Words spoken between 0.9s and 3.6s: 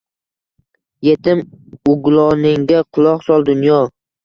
Etim ugloningga quloq sol